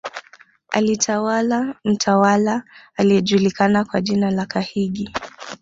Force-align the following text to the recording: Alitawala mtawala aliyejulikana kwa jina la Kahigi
Alitawala 0.69 1.75
mtawala 1.85 2.63
aliyejulikana 2.95 3.85
kwa 3.85 4.01
jina 4.01 4.31
la 4.31 4.45
Kahigi 4.45 5.11